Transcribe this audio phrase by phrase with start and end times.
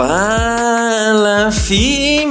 [0.00, 2.24] Fala, Fimosers!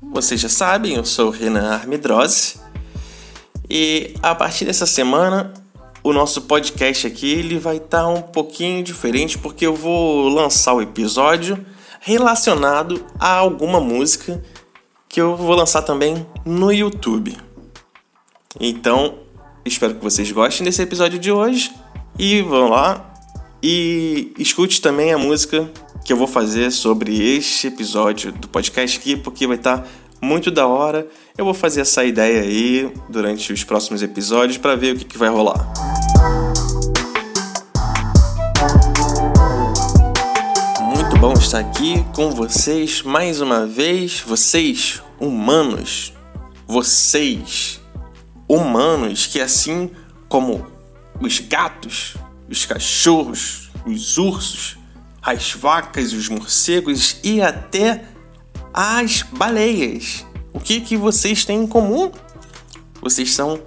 [0.00, 2.60] Vocês já sabem, eu sou Renan Armidrose
[3.68, 5.52] e a partir dessa semana
[6.00, 10.74] o nosso podcast aqui ele vai estar tá um pouquinho diferente porque eu vou lançar
[10.74, 11.66] o episódio
[11.98, 14.40] relacionado a alguma música
[15.08, 17.36] que eu vou lançar também no YouTube.
[18.60, 19.18] Então,
[19.64, 21.74] espero que vocês gostem desse episódio de hoje
[22.16, 23.07] e vão lá
[23.62, 25.70] e escute também a música
[26.04, 29.88] que eu vou fazer sobre este episódio do podcast aqui, porque vai estar tá
[30.20, 31.06] muito da hora.
[31.36, 35.18] Eu vou fazer essa ideia aí durante os próximos episódios para ver o que, que
[35.18, 35.70] vai rolar.
[40.94, 46.12] Muito bom estar aqui com vocês mais uma vez, vocês humanos,
[46.66, 47.80] vocês
[48.48, 49.90] humanos que assim
[50.28, 50.66] como
[51.20, 52.14] os gatos
[52.48, 54.78] os cachorros, os ursos,
[55.22, 58.04] as vacas, os morcegos e até
[58.72, 60.24] as baleias.
[60.52, 62.10] O que, que vocês têm em comum?
[63.00, 63.60] Vocês são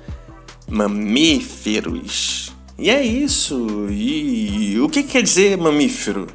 [0.67, 2.51] mamíferos.
[2.77, 3.87] E é isso.
[3.89, 6.27] E o que quer dizer mamífero?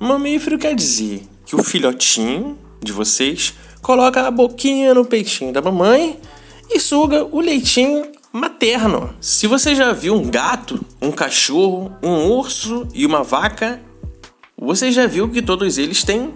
[0.00, 6.18] Mamífero quer dizer que o filhotinho de vocês coloca a boquinha no peitinho da mamãe
[6.70, 9.14] e suga o leitinho materno.
[9.20, 13.80] Se você já viu um gato, um cachorro, um urso e uma vaca,
[14.56, 16.34] você já viu que todos eles têm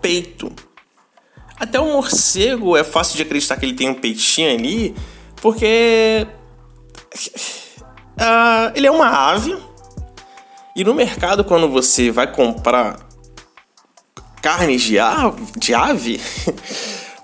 [0.00, 0.52] peito.
[1.58, 4.94] Até o morcego é fácil de acreditar que ele tem um peitinho ali,
[5.42, 6.26] porque
[8.16, 9.56] uh, ele é uma ave
[10.76, 12.98] e no mercado quando você vai comprar
[14.40, 16.20] carnes de ave, de ave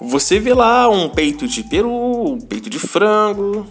[0.00, 3.66] você vê lá um peito de peru, um peito de frango,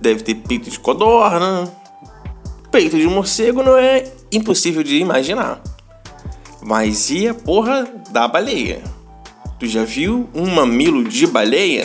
[0.00, 1.70] deve ter peito de codorna.
[2.70, 5.60] Peito de morcego não é impossível de imaginar.
[6.62, 8.82] Mas e a porra da baleia?
[9.58, 11.84] Tu já viu um mamilo de baleia?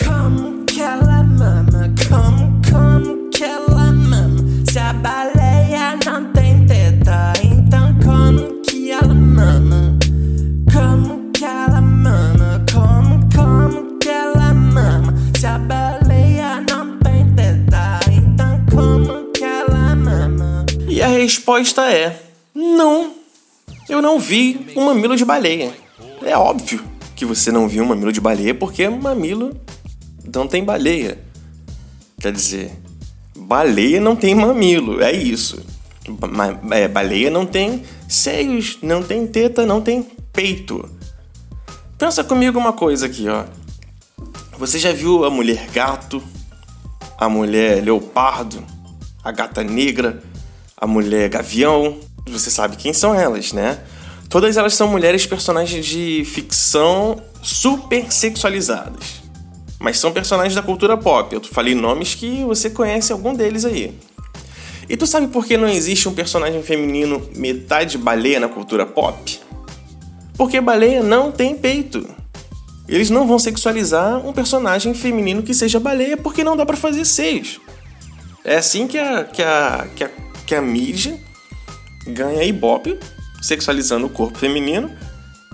[21.64, 22.20] Resposta é:
[22.54, 23.14] não.
[23.88, 25.74] Eu não vi um mamilo de baleia.
[26.22, 26.84] É óbvio
[27.16, 29.56] que você não viu um mamilo de baleia porque mamilo
[30.34, 31.18] não tem baleia.
[32.20, 32.72] Quer dizer,
[33.36, 35.62] baleia não tem mamilo, é isso.
[36.70, 40.02] É, baleia não tem seios, não tem teta, não tem
[40.32, 40.88] peito.
[41.98, 43.44] Pensa comigo uma coisa aqui, ó.
[44.58, 46.22] Você já viu a mulher gato,
[47.18, 48.62] a mulher leopardo,
[49.22, 50.22] a gata negra,
[50.76, 51.98] a mulher gavião.
[52.26, 53.78] Você sabe quem são elas, né?
[54.28, 59.22] Todas elas são mulheres personagens de ficção super sexualizadas.
[59.78, 61.34] Mas são personagens da cultura pop.
[61.34, 63.94] Eu falei nomes que você conhece algum deles aí.
[64.88, 69.40] E tu sabe por que não existe um personagem feminino metade baleia na cultura pop?
[70.36, 72.06] Porque baleia não tem peito.
[72.88, 77.04] Eles não vão sexualizar um personagem feminino que seja baleia porque não dá para fazer
[77.04, 77.60] seios.
[78.44, 80.10] É assim que a, que a, que a
[80.46, 81.18] que a mídia
[82.06, 82.98] ganha ibope
[83.40, 84.90] sexualizando o corpo feminino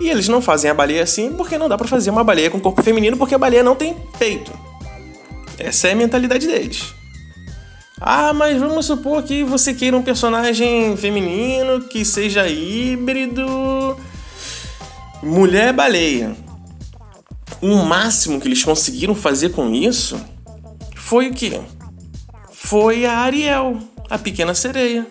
[0.01, 2.61] e eles não fazem a baleia assim porque não dá para fazer uma baleia com
[2.61, 4.53] corpo feminino porque a baleia não tem peito.
[5.59, 6.95] Essa é a mentalidade deles.
[8.01, 13.97] Ah, mas vamos supor que você queira um personagem feminino que seja híbrido.
[15.23, 16.35] Mulher baleia.
[17.61, 20.19] O máximo que eles conseguiram fazer com isso
[20.97, 21.61] foi o quê?
[22.51, 23.77] Foi a Ariel
[24.11, 25.07] a pequena sereia.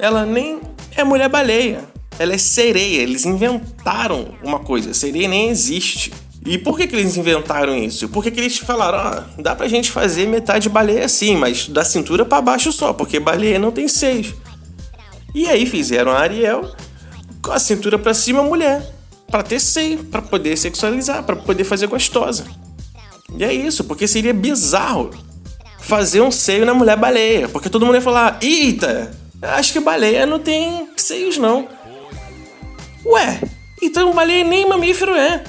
[0.00, 0.60] Ela nem
[0.96, 1.84] é mulher baleia,
[2.18, 3.02] ela é sereia.
[3.02, 6.12] Eles inventaram uma coisa, sereia nem existe.
[6.46, 8.08] E por que, que eles inventaram isso?
[8.08, 11.84] Por que, que eles falaram, ah, dá pra gente fazer metade baleia assim, mas da
[11.84, 14.34] cintura para baixo só, porque baleia não tem seios.
[15.34, 16.74] E aí fizeram a Ariel
[17.42, 18.82] com a cintura para cima mulher,
[19.30, 22.46] para ter seio, para poder sexualizar, para poder fazer gostosa.
[23.36, 25.10] E é isso, porque seria bizarro
[25.88, 27.48] fazer um seio na mulher baleia.
[27.48, 31.66] Porque todo mundo ia falar: Eita, acho que baleia não tem seios, não.
[33.04, 33.40] Ué,
[33.82, 35.42] então baleia nem mamífero é.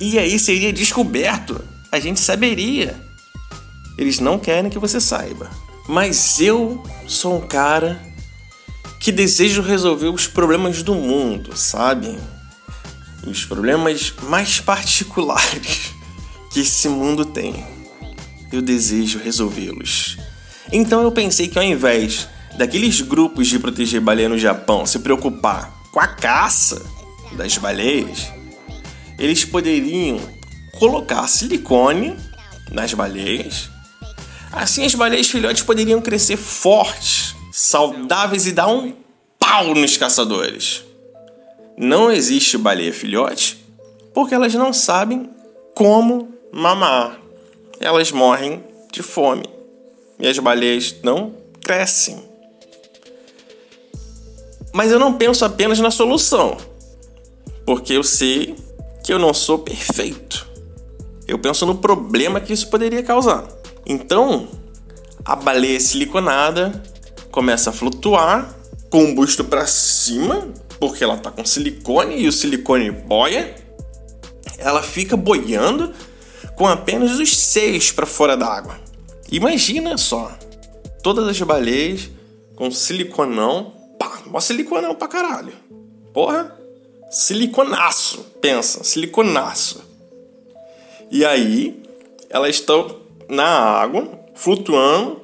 [0.00, 1.64] E aí seria descoberto.
[1.92, 3.00] A gente saberia.
[3.96, 5.48] Eles não querem que você saiba.
[5.88, 8.02] Mas eu sou um cara
[8.98, 12.18] que desejo resolver os problemas do mundo, sabe?
[13.24, 15.92] Os problemas mais particulares
[16.50, 17.73] que esse mundo tem
[18.56, 20.16] eu desejo resolvê-los.
[20.72, 25.72] Então eu pensei que ao invés daqueles grupos de proteger baleia no Japão se preocupar
[25.92, 26.82] com a caça
[27.32, 28.32] das baleias,
[29.18, 30.18] eles poderiam
[30.78, 32.16] colocar silicone
[32.70, 33.70] nas baleias.
[34.52, 38.94] Assim as baleias filhotes poderiam crescer fortes, saudáveis e dar um
[39.38, 40.82] pau nos caçadores.
[41.76, 43.64] Não existe baleia filhote
[44.14, 45.28] porque elas não sabem
[45.74, 47.23] como mamar.
[47.84, 49.44] Elas morrem de fome
[50.18, 52.18] e as baleias não crescem.
[54.72, 56.56] Mas eu não penso apenas na solução,
[57.66, 58.56] porque eu sei
[59.04, 60.48] que eu não sou perfeito.
[61.28, 63.46] Eu penso no problema que isso poderia causar.
[63.84, 64.48] Então,
[65.22, 66.82] a baleia siliconada
[67.30, 68.56] começa a flutuar
[68.88, 70.48] com o busto para cima,
[70.80, 73.54] porque ela tá com silicone e o silicone boia.
[74.56, 75.92] Ela fica boiando
[76.56, 78.78] com apenas os seios para fora d'água.
[79.30, 80.32] Imagina só,
[81.02, 82.10] todas as baleias
[82.54, 85.52] com siliconão, pá, mó siliconão pra caralho.
[86.12, 86.56] Porra,
[87.10, 89.82] siliconaço, pensa, siliconaço.
[91.10, 91.82] E aí,
[92.30, 95.22] elas estão na água, flutuando,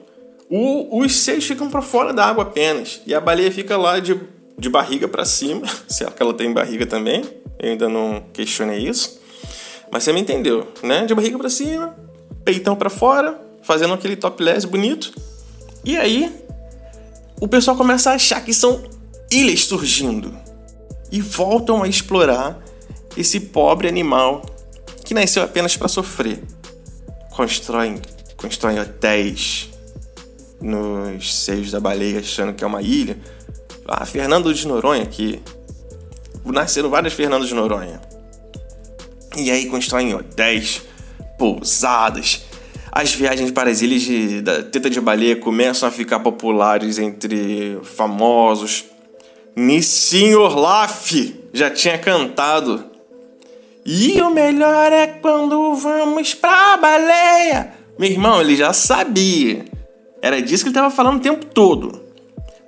[0.49, 3.01] o, os seios ficam para fora da água apenas.
[3.07, 4.19] E a baleia fica lá de,
[4.59, 7.23] de barriga para cima, se é que ela tem barriga também,
[7.59, 9.20] eu ainda não questionei isso.
[9.93, 11.05] Mas você me entendeu, né?
[11.05, 11.97] De barriga para cima,
[12.45, 15.13] peitão para fora, fazendo aquele topless bonito.
[15.85, 16.33] E aí,
[17.41, 18.83] o pessoal começa a achar que são
[19.31, 20.37] ilhas surgindo
[21.11, 22.63] e voltam a explorar
[23.17, 24.43] esse pobre animal
[25.05, 26.43] que nasceu apenas para sofrer.
[27.31, 28.01] Constroem,
[28.37, 29.71] constroem hotéis
[30.61, 33.19] nos seios da baleia achando que é uma ilha.
[33.87, 35.43] Ah, Fernando de Noronha aqui.
[36.45, 38.01] Nasceram vários Fernando de Noronha.
[39.37, 40.83] E aí constroem hotéis,
[41.39, 42.43] pousadas.
[42.93, 47.79] As viagens para as ilhas de, da Teta de Baleia começam a ficar populares entre
[47.85, 48.85] famosos.
[49.55, 51.13] Nissin Orlaf
[51.53, 52.85] já tinha cantado.
[53.85, 57.73] E o melhor é quando vamos pra baleia.
[57.99, 59.65] Meu irmão, ele já sabia.
[60.21, 62.03] Era disso que ele estava falando o tempo todo.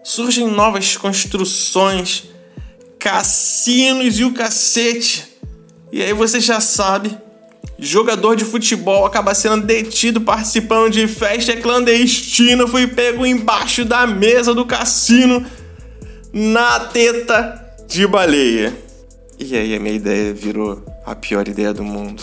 [0.03, 2.25] Surgem novas construções,
[2.99, 5.32] cassinos e o cacete.
[5.93, 7.15] E aí você já sabe,
[7.79, 14.55] jogador de futebol acaba sendo detido participando de festa clandestina, foi pego embaixo da mesa
[14.55, 15.45] do cassino
[16.33, 18.75] na teta de baleia.
[19.39, 22.23] E aí a minha ideia virou a pior ideia do mundo.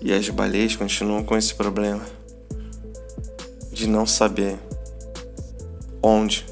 [0.00, 2.04] E as baleias continuam com esse problema
[3.72, 4.56] de não saber
[6.00, 6.44] onde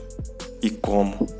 [0.61, 1.40] e como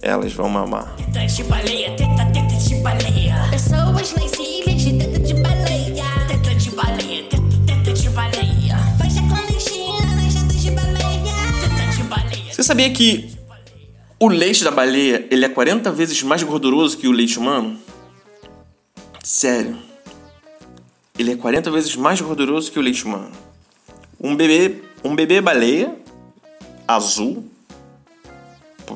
[0.00, 0.94] elas vão mamar.
[0.96, 3.48] Teta de baleia, teta, teta de baleia.
[3.50, 6.04] Pessoas nas ilhas de teta de baleia.
[6.28, 8.76] Teta de baleia, teta, teta de baleia.
[8.98, 11.34] Faixa clandestina nas tetas de baleia.
[11.60, 12.54] Teta de baleia.
[12.54, 13.30] Você sabia que
[14.20, 17.78] o leite da baleia ele é 40 vezes mais gorduroso que o leite humano?
[19.22, 19.78] Sério.
[21.18, 23.32] Ele é 40 vezes mais gorduroso que o leite humano.
[24.20, 25.94] Um bebê, um bebê baleia
[26.86, 27.44] azul,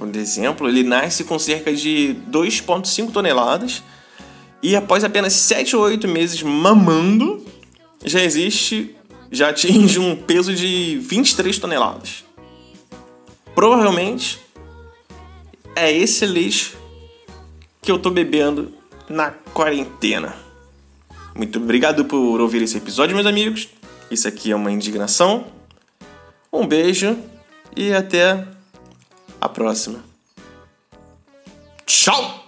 [0.06, 3.82] por exemplo, ele nasce com cerca de 2,5 toneladas
[4.60, 7.44] e após apenas 7 ou 8 meses mamando,
[8.04, 8.96] já existe,
[9.30, 12.24] já atinge um peso de 23 toneladas.
[13.54, 14.40] Provavelmente
[15.76, 16.76] é esse leite
[17.80, 18.72] que eu tô bebendo
[19.08, 20.34] na quarentena.
[21.34, 23.68] Muito obrigado por ouvir esse episódio, meus amigos.
[24.10, 25.46] Isso aqui é uma indignação.
[26.52, 27.16] Um beijo
[27.76, 28.46] e até
[29.42, 30.04] a próxima.
[31.84, 32.41] Tchau!